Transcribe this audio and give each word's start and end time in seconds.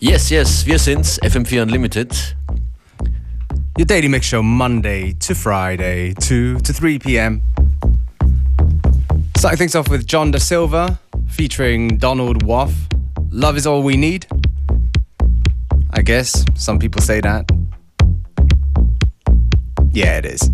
Yes, 0.00 0.30
yes, 0.30 0.64
wir 0.64 0.78
sind's, 0.78 1.18
FM4 1.18 1.62
Unlimited. 1.62 2.12
Your 3.76 3.84
daily 3.84 4.06
mix 4.06 4.26
show 4.26 4.44
Monday 4.44 5.12
to 5.14 5.34
Friday, 5.34 6.14
2 6.14 6.60
to 6.60 6.72
3 6.72 7.00
p.m. 7.00 7.42
Starting 9.36 9.58
things 9.58 9.74
off 9.74 9.88
with 9.88 10.06
John 10.06 10.30
Da 10.30 10.38
Silva 10.38 11.00
featuring 11.26 11.98
Donald 11.98 12.44
Waff. 12.44 12.72
Love 13.32 13.56
is 13.56 13.66
all 13.66 13.82
we 13.82 13.96
need. 13.96 14.28
I 15.90 16.02
guess 16.02 16.44
some 16.54 16.78
people 16.78 17.02
say 17.02 17.20
that. 17.20 17.50
Yeah, 19.90 20.18
it 20.18 20.26
is. 20.26 20.48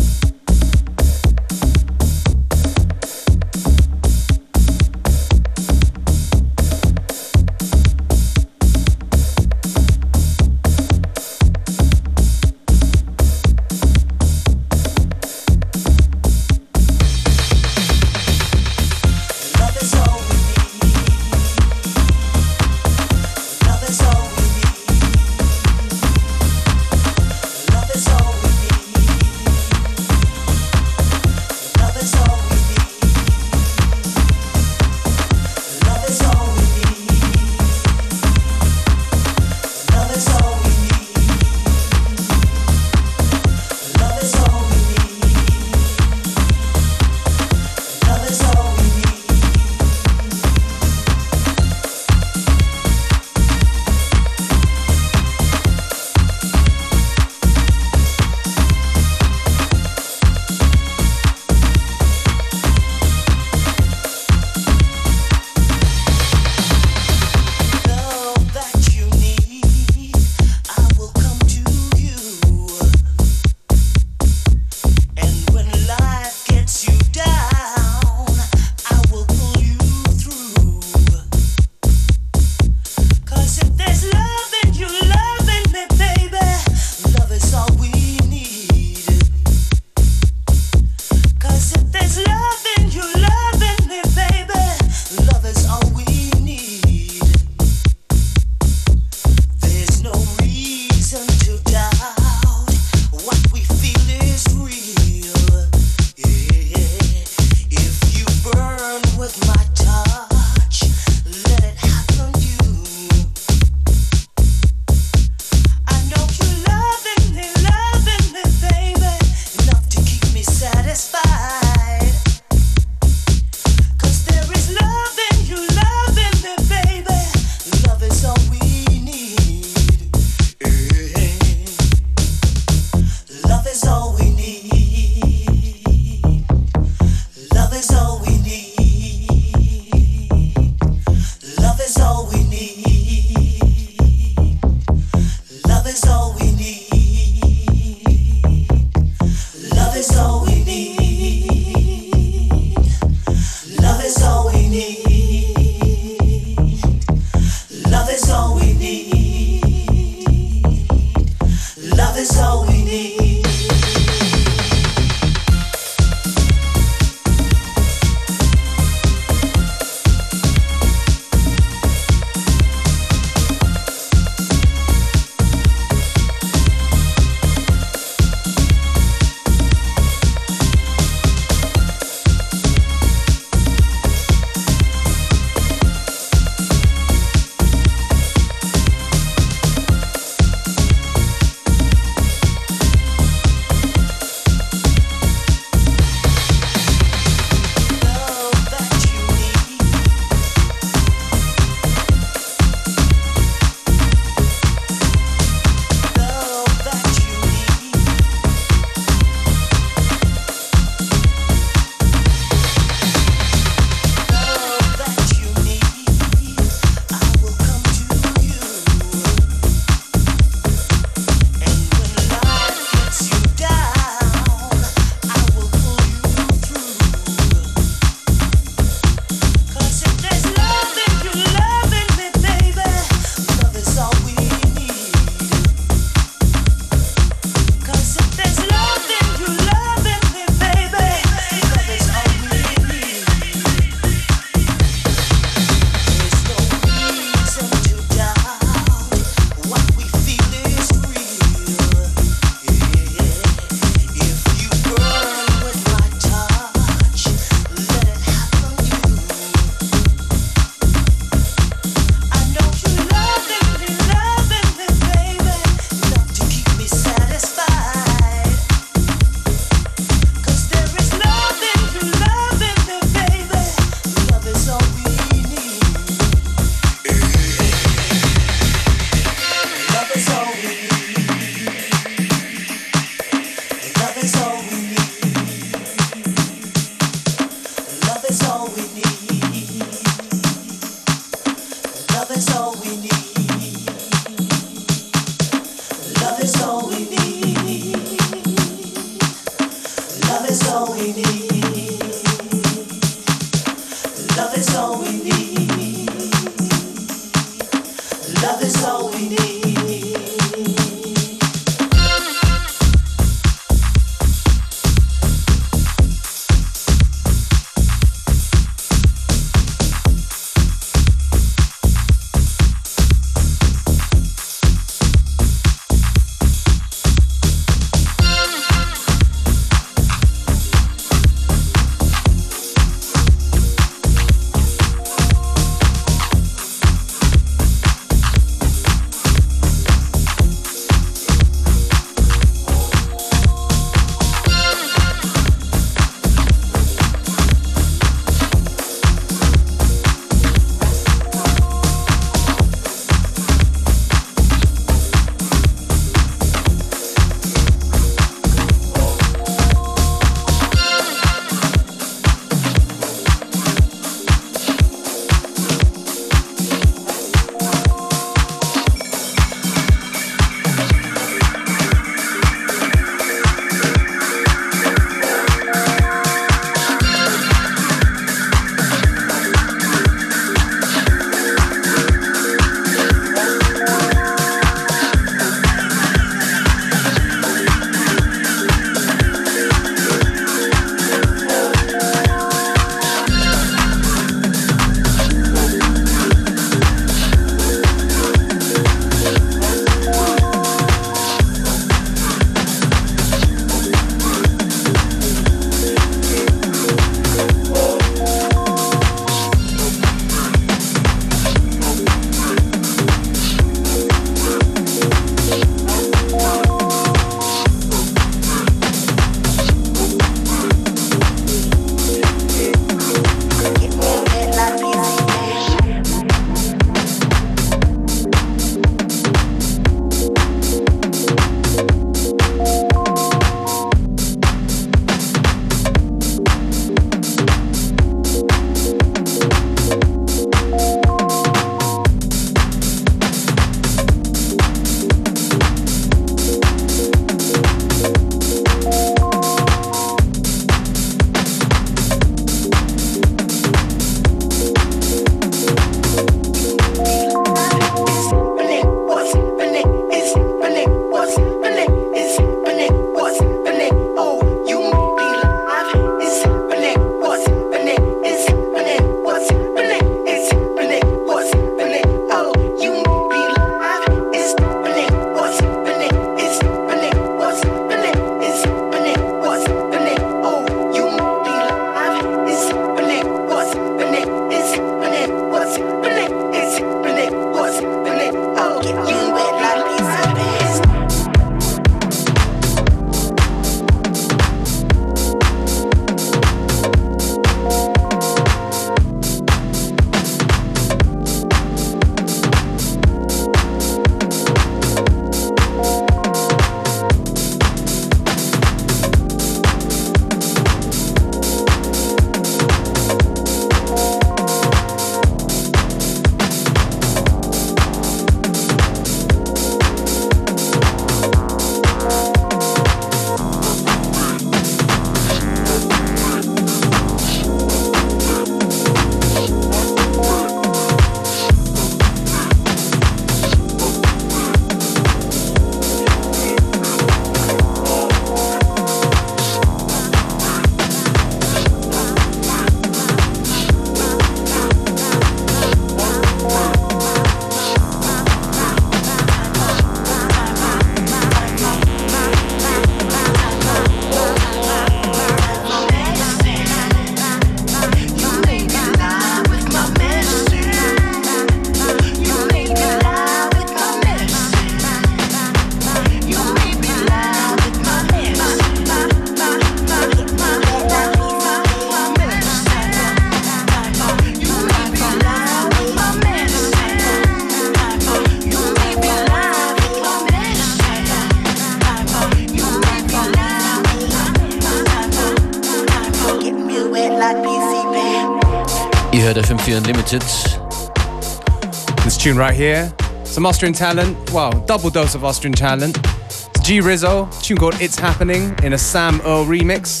Unlimited. 590.10 592.04
This 592.04 592.16
tune 592.16 592.36
right 592.38 592.54
here, 592.54 592.92
some 593.24 593.44
Austrian 593.44 593.74
talent. 593.74 594.16
Well, 594.32 594.52
double 594.66 594.88
dose 594.90 595.14
of 595.14 595.24
Austrian 595.24 595.52
talent. 595.52 595.98
It's 596.26 596.60
G 596.60 596.80
Rizzo, 596.80 597.28
tune 597.42 597.58
called 597.58 597.78
It's 597.80 597.98
Happening 597.98 598.54
in 598.62 598.72
a 598.72 598.78
Sam 598.78 599.20
Earl 599.22 599.44
remix. 599.44 600.00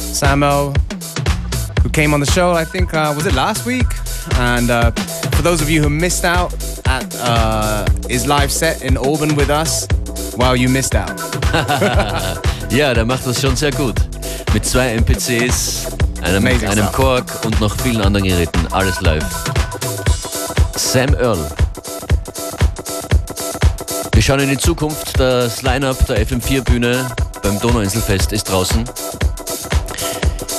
Samuel, 0.00 0.72
who 1.82 1.90
came 1.90 2.14
on 2.14 2.20
the 2.20 2.30
show, 2.32 2.52
I 2.52 2.64
think, 2.64 2.94
uh, 2.94 3.12
was 3.14 3.26
it 3.26 3.34
last 3.34 3.66
week? 3.66 3.86
And 4.36 4.70
uh, 4.70 4.90
for 5.36 5.42
those 5.42 5.60
of 5.60 5.68
you 5.68 5.82
who 5.82 5.90
missed 5.90 6.24
out 6.24 6.54
at 6.86 7.14
uh, 7.20 7.86
his 8.08 8.26
live 8.26 8.50
set 8.50 8.82
in 8.82 8.96
Auburn 8.96 9.36
with 9.36 9.50
us, 9.50 9.86
well, 10.38 10.56
you 10.56 10.68
missed 10.68 10.94
out. 10.94 11.20
ja, 12.70 12.94
der 12.94 13.04
macht 13.04 13.26
das 13.26 13.40
schon 13.40 13.56
sehr 13.56 13.72
gut. 13.72 13.96
Mit 14.54 14.64
zwei 14.64 14.94
MPCs, 14.96 15.88
einem, 16.22 16.46
einem 16.46 16.92
Korg 16.92 17.44
und 17.44 17.60
noch 17.60 17.76
vielen 17.80 18.00
anderen 18.00 18.26
Geräten. 18.26 18.59
Alles 18.70 19.00
live. 19.00 19.24
Sam 20.76 21.12
Earl. 21.14 21.44
Wir 24.12 24.22
schauen 24.22 24.40
in 24.40 24.50
die 24.50 24.58
Zukunft. 24.58 25.18
Das 25.18 25.62
Line-Up 25.62 26.06
der 26.06 26.24
FM4-Bühne 26.24 27.10
beim 27.42 27.58
Donauinselfest 27.58 28.32
ist 28.32 28.48
draußen. 28.48 28.84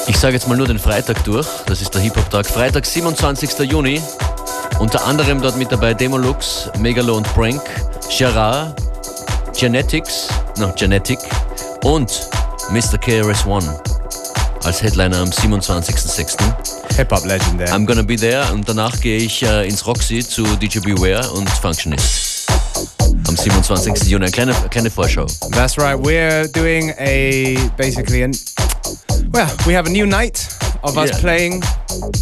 Ich 0.08 0.18
sage 0.20 0.34
jetzt 0.34 0.50
mal 0.50 0.58
nur 0.58 0.68
den 0.68 0.78
Freitag 0.78 1.24
durch. 1.24 1.48
Das 1.68 1.82
ist 1.82 1.94
der 1.94 2.02
Hip-Hop-Tag. 2.02 2.46
Freitag, 2.46 2.86
27. 2.86 3.60
Juni. 3.60 4.02
Unter 4.80 5.06
anderem 5.06 5.42
dort 5.42 5.56
mit 5.56 5.72
dabei 5.72 5.94
Demolux, 5.94 6.70
Megalo 6.80 7.16
und 7.16 7.34
Prank, 7.34 7.62
Gerard, 8.18 8.76
Genetics, 9.58 10.28
noch 10.58 10.76
Genetic 10.76 11.20
und 11.84 12.28
Mr. 12.72 12.98
KRS-One 12.98 13.80
als 14.64 14.82
Headliner 14.82 15.20
am 15.20 15.30
27.06. 15.30 16.81
Hip-Hop-Legend, 17.02 17.60
there. 17.60 17.74
I'm 17.74 17.88
gonna 17.88 18.04
be 18.04 18.16
there 18.16 18.46
und 18.54 18.70
danach 18.70 19.02
gehe 19.02 19.18
ich 19.18 19.44
uh, 19.44 19.64
ins 19.64 19.88
Roxy 19.88 20.20
zu 20.20 20.44
DJ 20.58 20.82
Beware 20.82 21.32
und 21.32 21.50
Functionist. 21.50 22.46
Am 23.28 23.36
27. 23.36 24.04
Juni, 24.04 24.26
eine 24.26 24.32
kleine, 24.32 24.54
kleine 24.70 24.92
Vorschau. 24.92 25.26
That's 25.50 25.80
right, 25.80 25.98
we're 25.98 26.48
doing 26.50 26.94
a, 27.00 27.58
basically, 27.76 28.22
an, 28.22 28.34
well, 29.34 29.50
we 29.66 29.74
have 29.74 29.88
a 29.88 29.90
new 29.90 30.06
night 30.06 30.48
of 30.84 30.96
us 30.96 31.10
yeah. 31.10 31.20
playing 31.20 31.64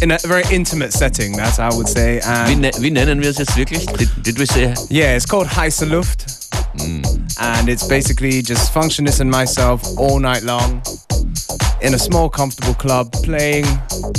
in 0.00 0.12
a 0.12 0.18
very 0.26 0.44
intimate 0.50 0.94
setting, 0.94 1.36
that's 1.36 1.58
how 1.58 1.68
I 1.68 1.76
would 1.76 1.88
say. 1.88 2.22
Wie, 2.46 2.56
ne 2.56 2.70
wie, 2.78 2.90
nennen 2.90 3.20
wir 3.20 3.28
es 3.28 3.36
jetzt 3.36 3.58
wirklich? 3.58 3.84
Did, 3.98 4.08
did 4.22 4.38
we 4.38 4.46
say? 4.46 4.74
Yeah, 4.88 5.14
it's 5.14 5.26
called 5.26 5.46
Heiße 5.46 5.86
Luft. 5.90 6.24
Mm. 6.78 7.04
And 7.38 7.68
it's 7.68 7.86
basically 7.86 8.40
just 8.40 8.72
Functionist 8.72 9.20
and 9.20 9.30
myself 9.30 9.82
all 9.98 10.18
night 10.20 10.42
long 10.42 10.80
in 11.82 11.94
a 11.94 11.98
small, 11.98 12.28
comfortable 12.28 12.74
club 12.74 13.12
playing 13.12 13.64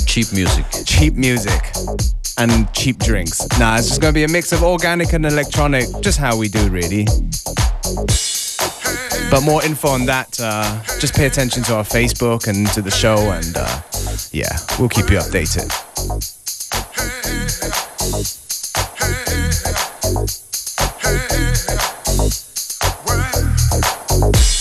cheap 0.05 0.31
music. 0.33 0.65
Cheap 0.85 1.13
music 1.15 1.61
and 2.37 2.71
cheap 2.73 2.97
drinks. 2.97 3.41
Nah, 3.59 3.77
it's 3.77 3.87
just 3.87 4.01
gonna 4.01 4.13
be 4.13 4.23
a 4.23 4.27
mix 4.27 4.51
of 4.51 4.63
organic 4.63 5.13
and 5.13 5.25
electronic, 5.25 5.87
just 6.01 6.17
how 6.17 6.37
we 6.37 6.47
do, 6.47 6.69
really. 6.69 7.05
But 9.29 9.43
more 9.43 9.63
info 9.63 9.89
on 9.89 10.05
that, 10.07 10.39
uh, 10.41 10.81
just 10.99 11.13
pay 11.13 11.25
attention 11.25 11.63
to 11.63 11.75
our 11.75 11.83
Facebook 11.83 12.47
and 12.47 12.67
to 12.73 12.81
the 12.81 12.91
show, 12.91 13.17
and 13.31 13.55
uh, 13.55 13.81
yeah, 14.31 14.57
we'll 14.79 14.89
keep 14.89 15.09
you 15.09 15.17
updated. 15.17 15.71
Hey, 16.95 17.09
hey, 17.23 17.47
hey, 24.19 24.60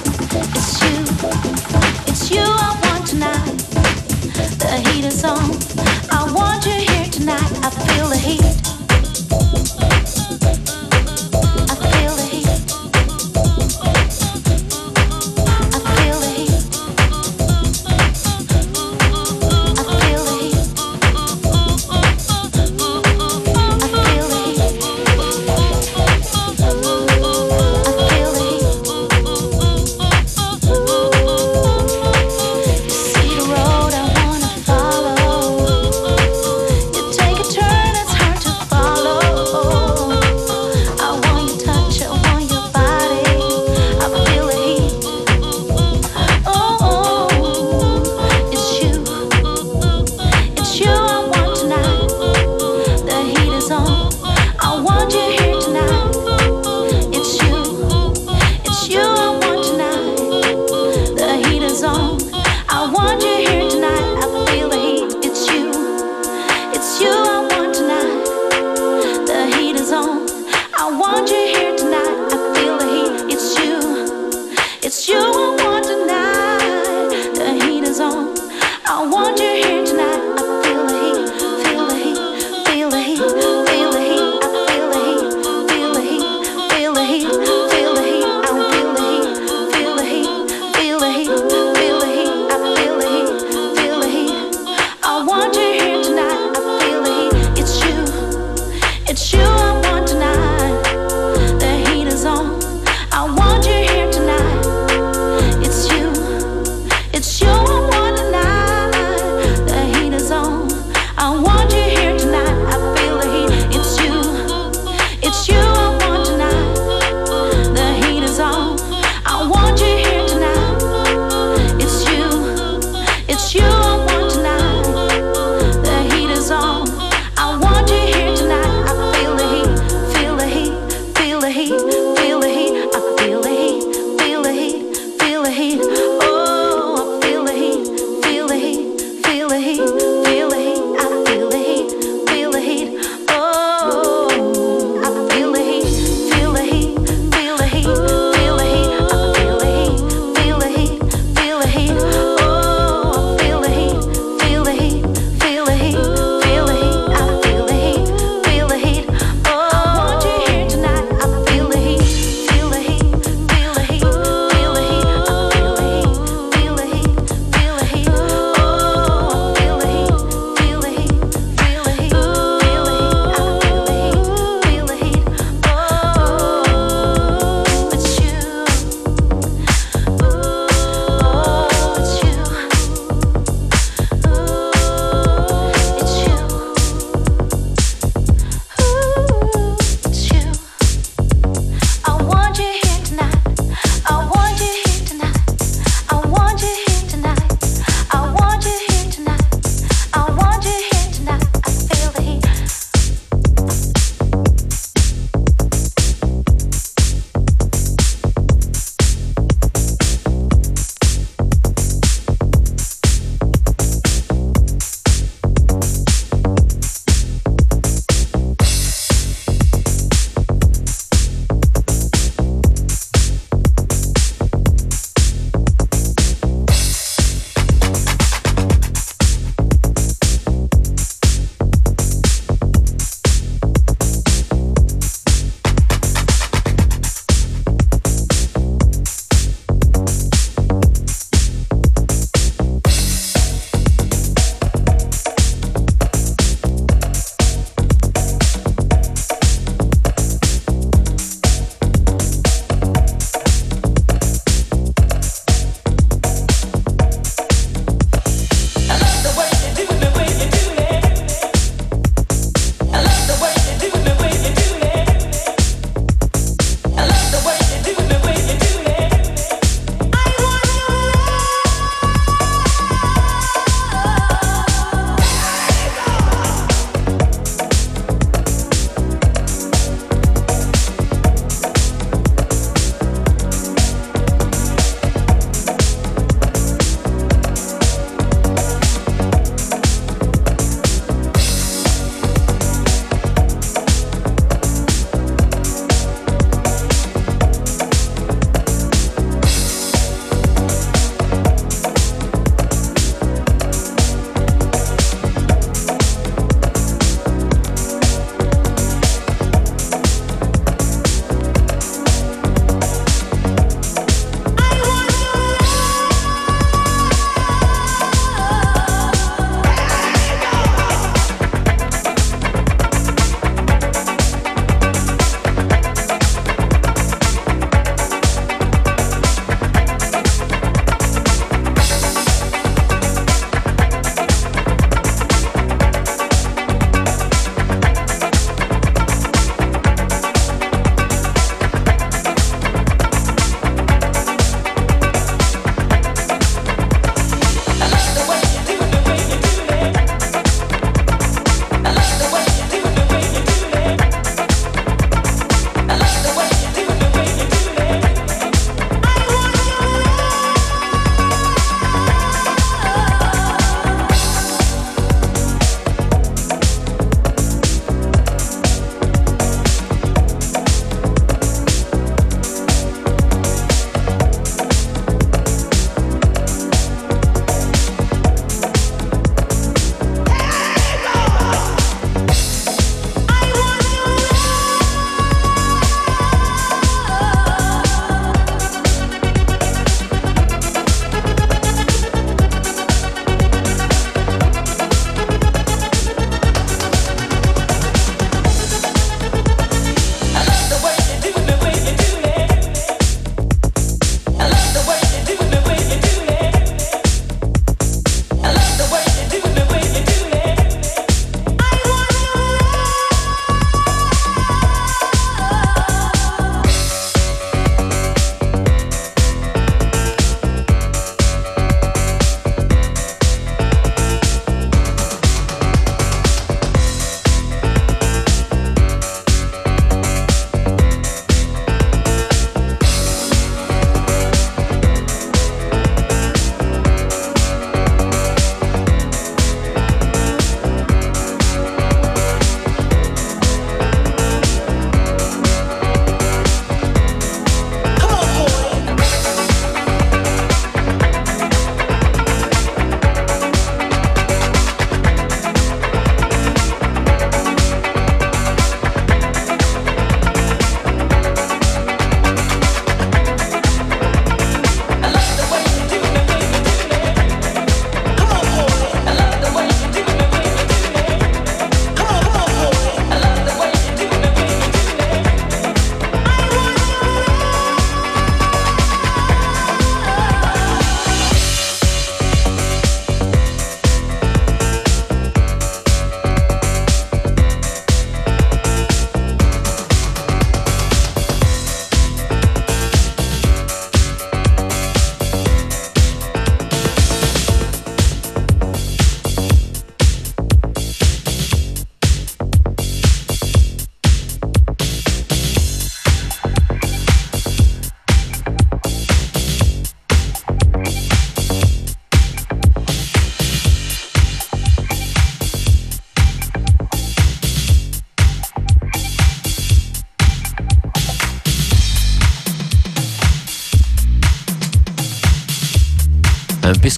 I 7.63 7.69
feel 7.69 8.09
the 8.09 8.17
heat. 8.17 8.60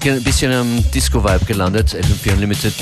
Bisschen, 0.03 0.23
bisschen 0.23 0.51
am 0.51 0.91
Disco-Vibe 0.91 1.45
gelandet. 1.45 1.95
FM4 1.95 2.33
Unlimited. 2.33 2.73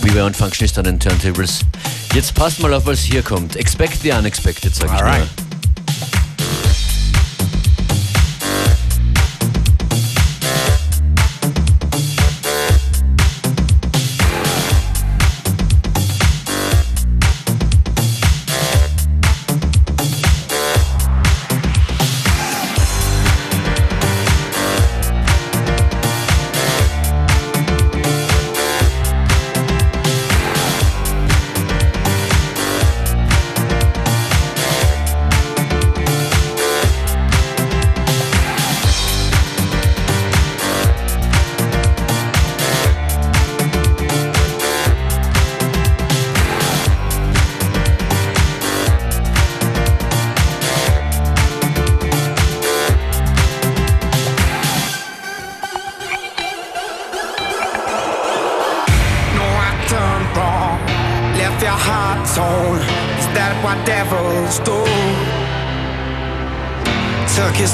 Beware 0.00 0.26
und 0.26 0.36
Functionist 0.36 0.78
an 0.78 0.84
den 0.84 1.00
Turntables. 1.00 1.60
Jetzt 2.14 2.34
passt 2.34 2.60
mal 2.60 2.72
auf, 2.72 2.86
was 2.86 3.00
hier 3.00 3.22
kommt. 3.22 3.56
Expect 3.56 4.00
the 4.02 4.12
unexpected, 4.12 4.74
sag 4.74 4.86
ich 4.86 4.92
Alright. 4.92 5.20
mal. 5.20 5.41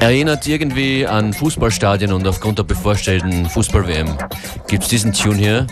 Erinnert 0.00 0.46
irgendwie 0.46 1.06
an 1.06 1.32
Fußballstadien 1.32 2.12
und 2.12 2.26
aufgrund 2.26 2.58
der 2.58 2.62
bevorstehenden 2.62 3.46
Fußball-WM 3.50 4.16
gibt 4.68 4.84
es 4.84 4.88
diesen 4.88 5.12
Tune 5.12 5.36
hier. 5.36 5.66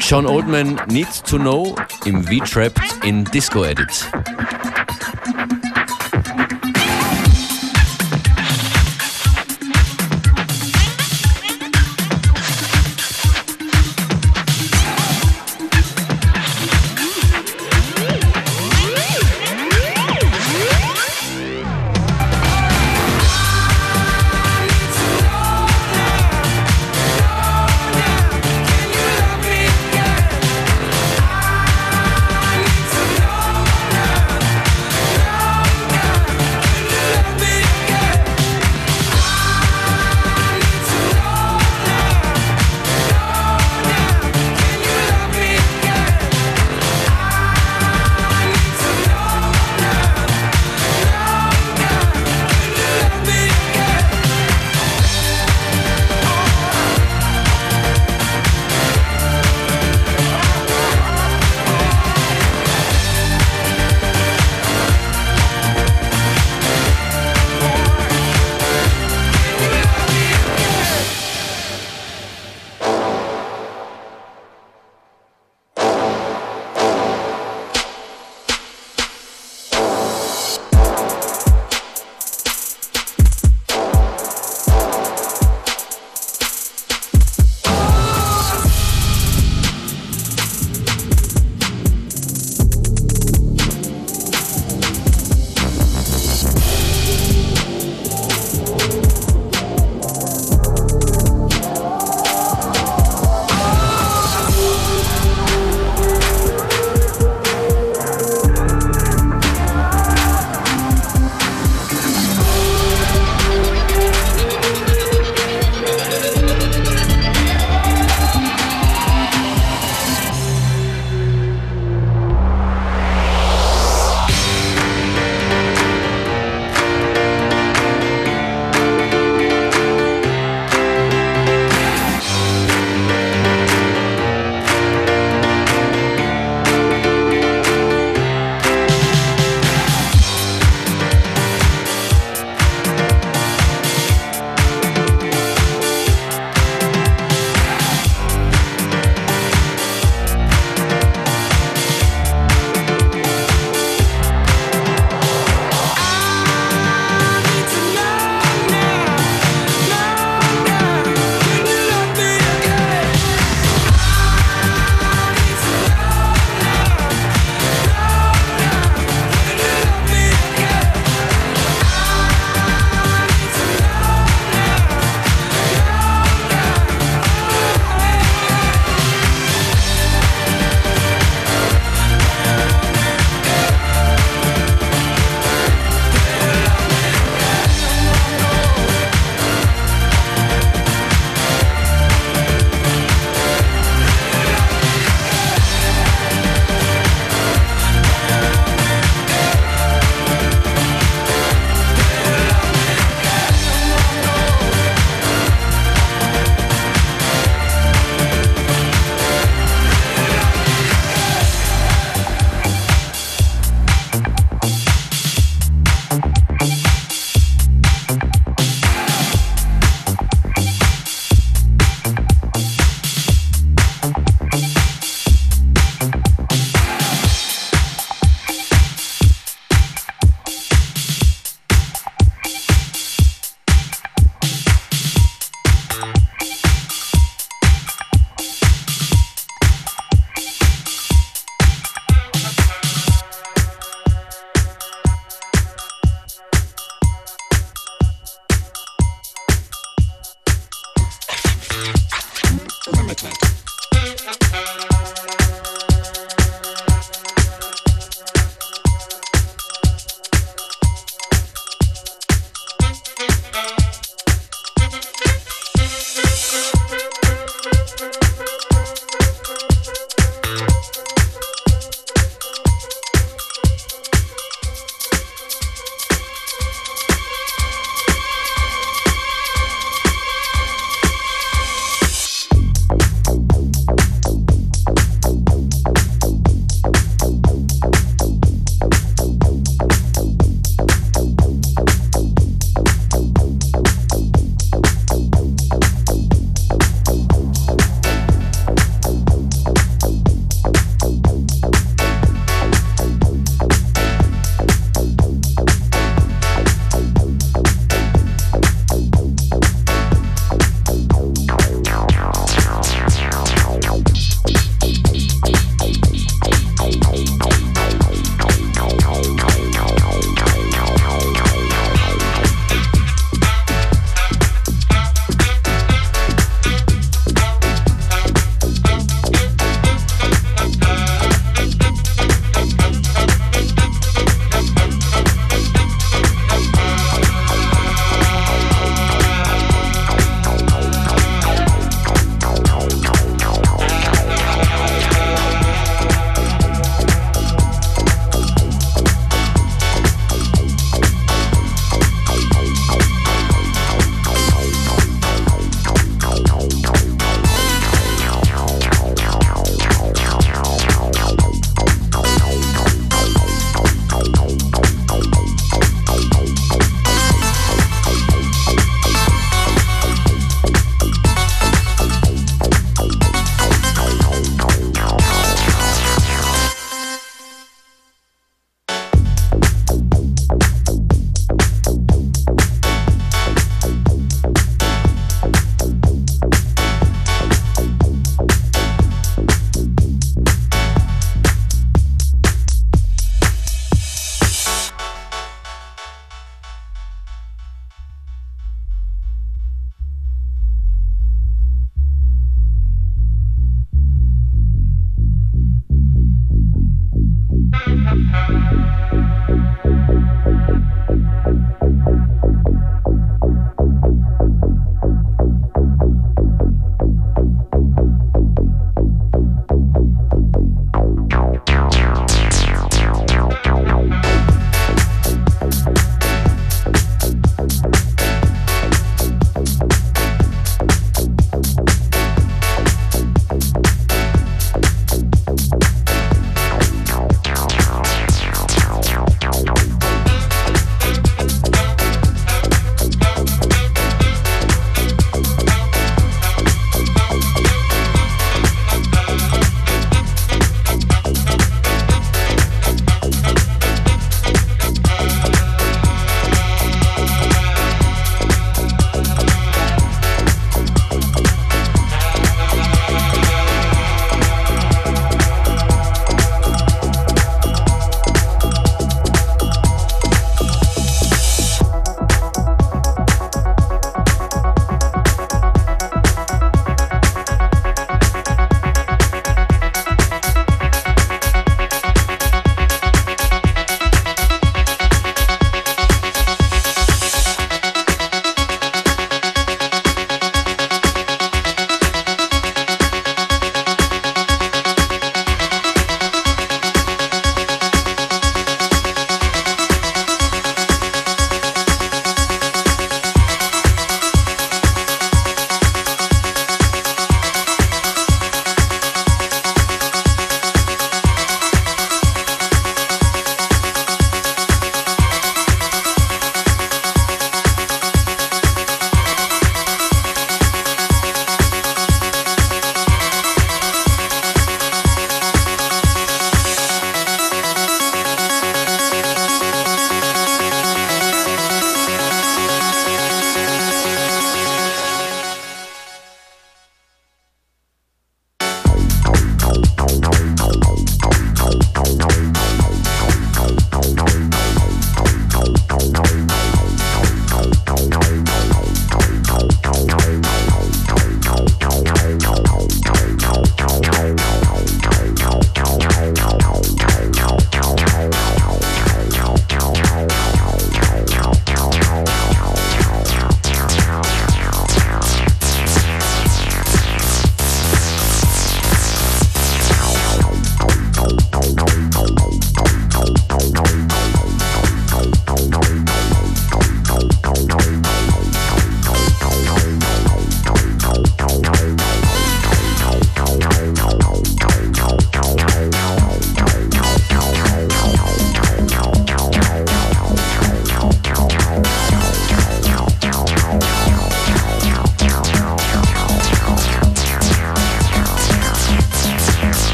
John 0.00 0.26
Oldman 0.26 0.80
Need 0.88 1.08
to 1.24 1.38
Know 1.38 1.76
im 2.04 2.24
V-Trapped 2.24 3.04
in 3.04 3.24
Disco 3.24 3.64
Edit. 3.64 4.10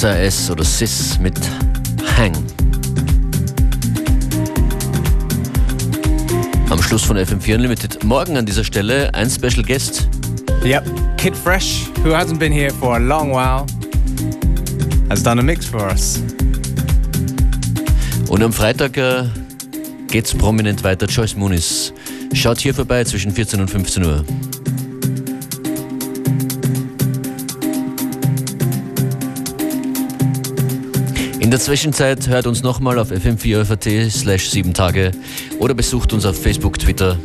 SAS 0.00 0.50
oder 0.50 0.64
SIS 0.64 1.18
mit 1.20 1.38
Hang. 2.16 2.32
Am 6.70 6.82
Schluss 6.82 7.02
von 7.02 7.18
FM4 7.18 7.56
Unlimited. 7.56 8.02
Morgen 8.02 8.38
an 8.38 8.46
dieser 8.46 8.64
Stelle 8.64 9.12
ein 9.12 9.28
Special 9.28 9.62
Guest. 9.62 10.08
Yep. 10.64 10.84
Kid 11.18 11.36
Fresh, 11.36 11.90
who 12.02 12.14
hasn't 12.14 12.38
been 12.38 12.50
here 12.50 12.70
for 12.70 12.94
a 12.94 12.98
long 12.98 13.30
while, 13.30 13.66
has 15.10 15.22
done 15.22 15.38
a 15.38 15.42
mix 15.42 15.66
for 15.66 15.82
us. 15.82 16.22
Und 18.30 18.42
am 18.42 18.54
Freitag 18.54 18.96
äh, 18.96 19.24
geht's 20.08 20.32
prominent 20.32 20.82
weiter. 20.82 21.08
Joyce 21.08 21.36
Moonis 21.36 21.92
schaut 22.32 22.58
hier 22.58 22.72
vorbei 22.72 23.04
zwischen 23.04 23.32
14 23.32 23.60
und 23.60 23.68
15 23.68 24.02
Uhr. 24.02 24.24
In 31.50 31.52
der 31.52 31.60
Zwischenzeit 31.60 32.28
hört 32.28 32.46
uns 32.46 32.62
nochmal 32.62 32.96
auf 32.96 33.10
fm4.at 33.10 34.12
slash 34.12 34.50
7 34.50 34.72
Tage 34.72 35.10
oder 35.58 35.74
besucht 35.74 36.12
uns 36.12 36.24
auf 36.24 36.40
Facebook, 36.40 36.78
Twitter. 36.78 37.18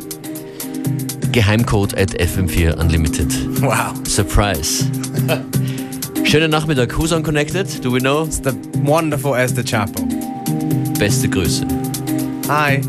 Geheimcode 1.30 1.96
at 1.96 2.10
fm4 2.20 2.74
unlimited. 2.74 3.32
Wow. 3.62 3.94
Surprise. 4.04 4.84
Schönen 6.24 6.50
Nachmittag. 6.50 6.98
Who's 6.98 7.12
on 7.12 7.22
Connected? 7.22 7.68
Do 7.84 7.92
we 7.92 8.00
know? 8.00 8.24
It's 8.24 8.40
the 8.40 8.52
wonderful 8.82 9.36
Esther 9.36 9.62
Chapo. 9.62 10.02
Beste 10.98 11.28
Grüße. 11.28 11.64
Hi. 12.48 12.80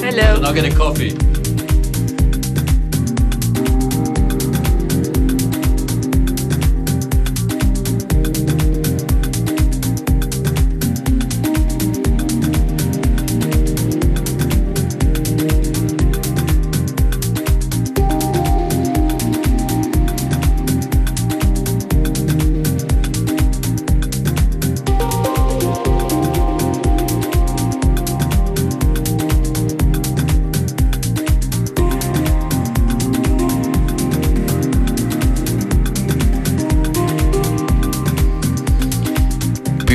Hello. 0.00 0.40
Now 0.40 0.52
get 0.52 0.64
a 0.64 0.70
coffee. 0.70 1.31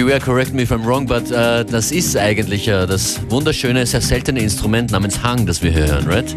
Beware, 0.08 0.22
correct 0.22 0.54
me 0.54 0.62
if 0.62 0.72
I'm 0.72 0.86
wrong, 0.86 1.06
but 1.06 1.30
äh, 1.32 1.66
das 1.66 1.92
ist 1.92 2.16
eigentlich 2.16 2.66
äh, 2.70 2.86
das 2.88 3.20
wunderschöne, 3.28 3.86
sehr 3.86 4.00
seltene 4.00 4.40
Instrument 4.40 4.90
namens 4.90 5.22
Hang, 5.22 5.46
das 5.46 5.62
wir 5.62 5.70
hier 5.70 5.86
hören, 5.86 6.08
right? 6.08 6.34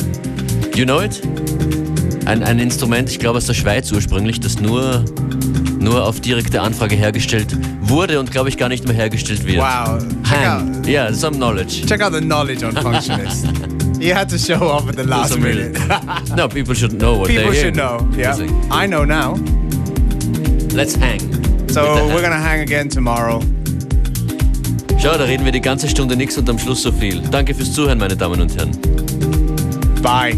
You 0.74 0.84
know 0.84 1.00
it? 1.00 1.22
Ein, 2.26 2.42
ein 2.42 2.58
Instrument, 2.58 3.08
ich 3.08 3.20
glaube 3.20 3.36
aus 3.38 3.46
der 3.46 3.54
Schweiz 3.54 3.92
ursprünglich, 3.92 4.40
das 4.40 4.58
nur, 4.58 5.04
nur 5.78 6.04
auf 6.04 6.18
direkte 6.18 6.60
Anfrage 6.60 6.96
hergestellt 6.96 7.56
wurde 7.82 8.18
und 8.18 8.32
glaube 8.32 8.48
ich 8.48 8.56
gar 8.58 8.68
nicht 8.68 8.88
mehr 8.88 8.96
hergestellt 8.96 9.46
wird. 9.46 9.58
Wow. 9.58 9.98
Check 10.28 10.36
Hang. 10.40 10.78
out, 10.78 10.86
Yeah, 10.88 11.12
some 11.12 11.36
knowledge. 11.36 11.86
check 11.86 12.02
out 12.02 12.12
the 12.12 12.20
knowledge 12.20 12.66
on 12.66 12.72
Functionist. 12.74 13.46
you 14.00 14.12
had 14.12 14.28
to 14.30 14.36
show 14.36 14.66
off 14.66 14.88
at 14.88 14.96
the 14.96 15.04
last 15.04 15.38
minute. 15.38 15.78
no, 16.34 16.48
people 16.48 16.74
should 16.74 16.94
know 16.94 17.20
what 17.20 17.28
People 17.28 17.44
they're 17.44 17.54
should 17.54 17.76
hearing. 17.76 17.76
know. 17.76 18.18
Yeah. 18.18 18.36
I 18.72 18.88
know 18.88 19.04
now. 19.04 19.34
Let's 20.74 20.96
hang. 20.96 21.20
So 21.68 21.84
we're 21.84 22.14
hang. 22.14 22.22
gonna 22.22 22.40
hang 22.40 22.62
again 22.62 22.88
tomorrow. 22.88 23.40
Schau, 25.02 25.16
da 25.16 25.24
reden 25.24 25.46
wir 25.46 25.52
die 25.52 25.62
ganze 25.62 25.88
Stunde 25.88 26.14
nichts 26.14 26.36
und 26.36 26.48
am 26.50 26.58
Schluss 26.58 26.82
so 26.82 26.92
viel. 26.92 27.22
Danke 27.30 27.54
fürs 27.54 27.72
Zuhören, 27.72 27.98
meine 27.98 28.14
Damen 28.14 28.38
und 28.42 28.54
Herren. 28.54 28.76
Bye. 30.02 30.36